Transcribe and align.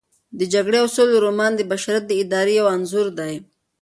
د 0.39 0.41
جګړې 0.53 0.77
او 0.81 0.87
سولې 0.95 1.17
رومان 1.25 1.51
د 1.55 1.61
بشریت 1.71 2.03
د 2.07 2.11
ارادې 2.21 2.53
یو 2.59 2.67
انځور 2.75 3.07
دی. 3.19 3.33